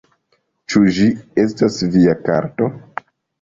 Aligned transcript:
Ĉu 0.73 0.79
ĝi 0.95 1.09
estas 1.43 1.77
via 1.97 2.17
karto? 2.25 2.71